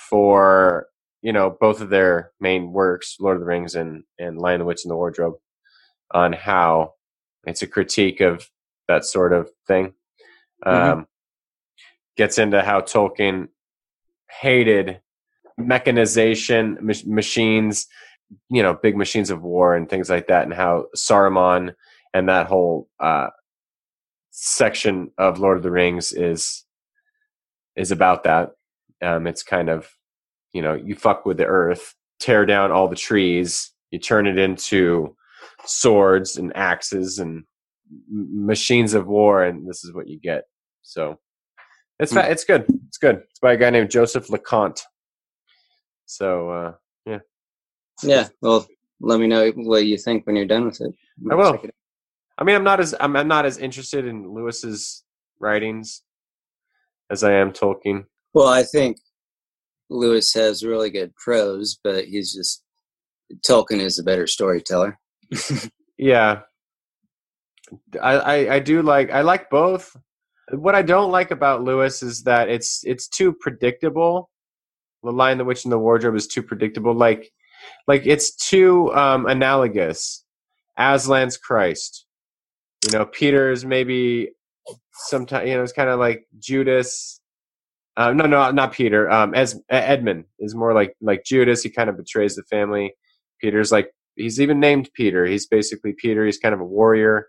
[0.10, 0.88] for
[1.22, 4.66] you know both of their main works, Lord of the Rings and and Lion the
[4.66, 5.36] Witch and the Wardrobe,
[6.12, 6.94] on how
[7.46, 8.50] it's a critique of
[8.88, 9.94] that sort of thing.
[10.66, 10.72] Mhm.
[10.94, 11.08] Um,
[12.16, 13.50] gets into how Tolkien
[14.30, 15.02] hated
[15.58, 17.88] mechanization, mach- machines,
[18.50, 21.76] you know, big machines of war and things like that, and how Saruman
[22.14, 23.30] and that whole uh,
[24.32, 26.66] section of Lord of the Rings is
[27.78, 28.52] is about that.
[29.02, 29.88] Um, it's kind of,
[30.52, 34.38] you know, you fuck with the earth, tear down all the trees, you turn it
[34.38, 35.16] into
[35.66, 37.44] swords and axes and
[38.10, 40.44] machines of war, and this is what you get.
[40.82, 41.20] So
[42.00, 42.66] it's fa- it's good.
[42.88, 43.24] It's good.
[43.30, 44.82] It's by a guy named Joseph LeConte.
[46.06, 46.74] So uh,
[48.04, 48.28] Yeah.
[48.42, 48.68] Well,
[49.00, 50.94] let me know what you think when you're done with it.
[51.30, 51.52] I will.
[51.54, 51.74] Check it out.
[52.40, 55.04] I mean, I'm not as I'm, I'm not as interested in Lewis's
[55.40, 56.04] writings
[57.10, 58.06] as I am talking.
[58.34, 58.98] Well, I think
[59.90, 62.64] Lewis has really good prose, but he's just
[63.48, 65.00] Tolkien is a better storyteller.
[66.00, 66.42] Yeah,
[68.02, 69.96] I, I I do like I like both.
[70.52, 74.30] What I don't like about Lewis is that it's it's too predictable.
[75.04, 76.94] The Lion, the Witch, and the Wardrobe is too predictable.
[76.94, 77.32] Like
[77.88, 80.24] like it's too um, analogous.
[80.78, 82.06] Aslan's Christ.
[82.86, 84.30] You know, Peter's maybe
[84.98, 87.20] sometimes you know it's kind of like Judas.
[87.96, 89.10] Um, no, no, not Peter.
[89.10, 91.64] Um, as Edmund is more like like Judas.
[91.64, 92.94] He kind of betrays the family.
[93.42, 95.26] Peter's like he's even named Peter.
[95.26, 96.26] He's basically Peter.
[96.26, 97.28] He's kind of a warrior.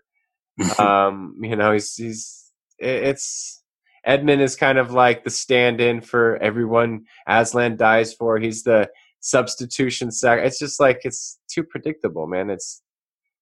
[0.77, 3.63] Um, you know, he's he's it's
[4.03, 8.39] Edmund is kind of like the stand-in for everyone Aslan dies for.
[8.39, 8.89] He's the
[9.21, 10.39] substitution sac.
[10.43, 12.49] It's just like it's too predictable, man.
[12.49, 12.81] It's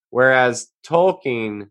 [0.10, 1.70] whereas Tolkien,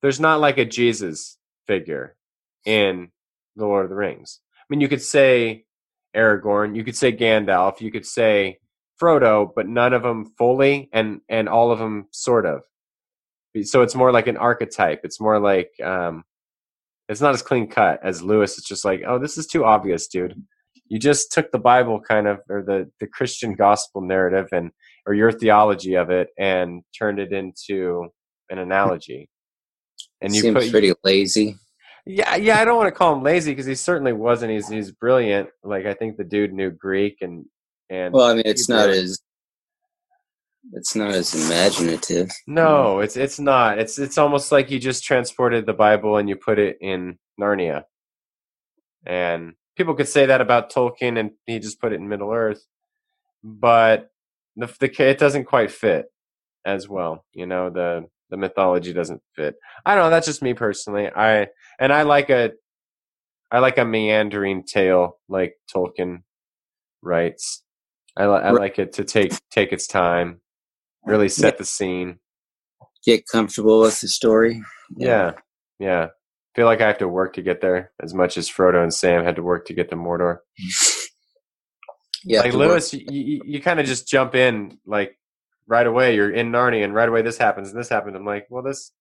[0.00, 2.16] there's not like a Jesus figure
[2.64, 3.10] in
[3.56, 4.40] the Lord of the Rings.
[4.58, 5.64] I mean, you could say
[6.16, 8.58] Aragorn, you could say Gandalf, you could say
[9.00, 12.62] Frodo, but none of them fully, and and all of them sort of.
[13.64, 15.00] So it's more like an archetype.
[15.04, 16.24] It's more like um,
[17.08, 18.56] it's not as clean cut as Lewis.
[18.58, 20.34] It's just like, oh, this is too obvious, dude.
[20.86, 24.70] You just took the Bible kind of or the the Christian gospel narrative and
[25.06, 28.08] or your theology of it and turned it into
[28.50, 29.28] an analogy.
[30.22, 31.56] And you Seems put pretty lazy.
[32.06, 32.60] yeah, yeah.
[32.60, 34.52] I don't want to call him lazy because he certainly wasn't.
[34.52, 35.48] He's he's brilliant.
[35.64, 37.44] Like I think the dude knew Greek and
[37.90, 39.20] and Well, I mean, it's not as
[40.72, 42.30] it's not as imaginative.
[42.46, 43.78] no, it's it's not.
[43.78, 47.84] It's it's almost like you just transported the Bible and you put it in Narnia.
[49.04, 52.64] And people could say that about Tolkien, and he just put it in Middle Earth,
[53.42, 54.10] but
[54.56, 56.06] the the it doesn't quite fit
[56.64, 57.24] as well.
[57.34, 59.56] You know the the mythology doesn't fit.
[59.84, 60.10] I don't know.
[60.10, 61.08] That's just me personally.
[61.14, 62.52] I and I like a
[63.52, 66.22] I like a meandering tale like Tolkien
[67.02, 67.62] writes.
[68.16, 70.40] I, li- I like it to take take its time,
[71.04, 72.18] really set the scene.
[73.04, 74.62] Get comfortable with the story.
[74.96, 75.32] Yeah,
[75.78, 76.08] yeah.
[76.56, 79.24] Feel like I have to work to get there as much as Frodo and Sam
[79.24, 80.38] had to work to get to Mordor.
[82.24, 82.42] Yeah.
[82.42, 85.18] like Lewis, you, you, you kind of just jump in like
[85.66, 86.14] right away.
[86.14, 88.16] You're in Narnia, and right away this happens and this happened.
[88.16, 88.92] I'm like, well, this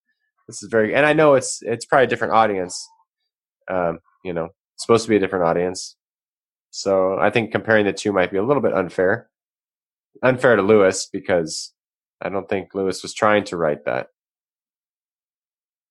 [0.47, 2.88] this is very, and I know it's it's probably a different audience.
[3.69, 5.95] Um, you know, supposed to be a different audience,
[6.71, 9.30] so I think comparing the two might be a little bit unfair.
[10.24, 11.74] Unfair to Lewis because
[12.21, 14.08] I don't think Lewis was trying to write that.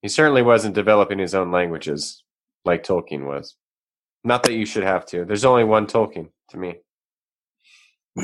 [0.03, 2.23] He certainly wasn't developing his own languages
[2.65, 3.57] like Tolkien was.
[4.25, 5.25] Not that you should have to.
[5.25, 6.77] There's only one Tolkien to me.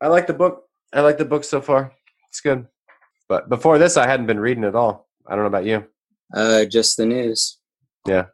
[0.00, 0.67] I like the book.
[0.92, 1.92] I like the book so far.
[2.28, 2.66] It's good.
[3.28, 5.08] But before this, I hadn't been reading at all.
[5.26, 5.84] I don't know about you.
[6.34, 7.58] Uh, just the news.
[8.06, 8.26] Yeah.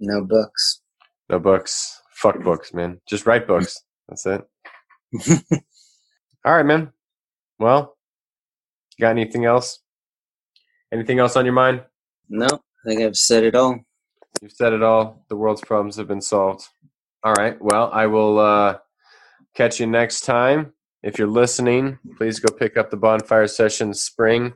[0.00, 0.82] No books.
[1.28, 2.00] No books.
[2.14, 3.00] Fuck books, man.
[3.08, 3.82] Just write books.
[4.08, 4.42] That's it.
[6.44, 6.92] All right, man.
[7.58, 7.96] Well,
[9.00, 9.80] got anything else?
[10.92, 11.82] Anything else on your mind?
[12.28, 13.80] No, I think I've said it all.
[14.40, 15.24] You've said it all.
[15.28, 16.66] The world's problems have been solved.
[17.24, 17.60] All right.
[17.60, 18.78] Well, I will uh,
[19.54, 20.72] catch you next time.
[21.02, 24.54] If you're listening, please go pick up the Bonfire Session Spring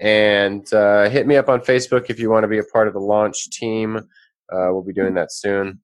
[0.00, 2.94] and uh, hit me up on Facebook if you want to be a part of
[2.94, 3.96] the launch team.
[3.96, 5.80] Uh, we'll be doing that soon.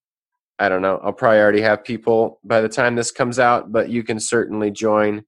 [0.59, 1.01] I don't know.
[1.03, 4.71] I'll probably already have people by the time this comes out, but you can certainly
[4.71, 5.23] join.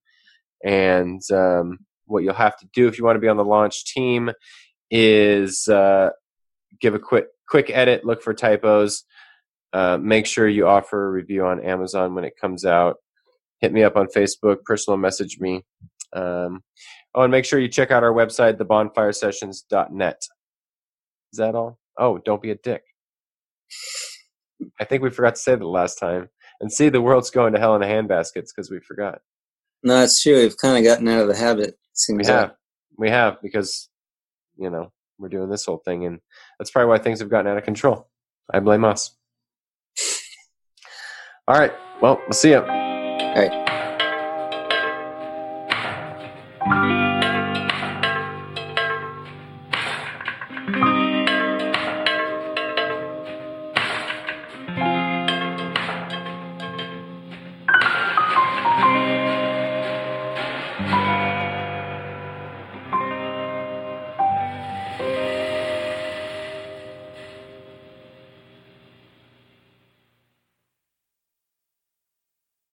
[0.63, 3.87] And um, what you'll have to do if you want to be on the launch
[3.87, 4.31] team
[4.91, 6.11] is uh,
[6.81, 9.05] give a quick quick edit, look for typos,
[9.73, 12.97] uh, make sure you offer a review on Amazon when it comes out.
[13.61, 15.65] Hit me up on Facebook, personal message me.
[16.15, 16.63] Um,
[17.15, 20.17] oh, and make sure you check out our website, thebonfiresessions.net.
[21.33, 21.79] Is that all?
[21.99, 22.83] Oh, don't be a dick.
[24.81, 26.29] I think we forgot to say that last time.
[26.61, 29.21] and see the world's going to hell in a handbaskets because we forgot.
[29.83, 30.37] No, it's true.
[30.37, 31.71] We've kind of gotten out of the habit.
[31.71, 32.57] We Seems have, like.
[32.99, 33.89] we have because
[34.59, 36.21] you know we're doing this whole thing, and
[36.59, 38.09] that's probably why things have gotten out of control.
[38.53, 39.17] I blame us.
[41.49, 41.73] All right.
[42.01, 42.80] Well, we'll see you.
[43.31, 43.71] All right.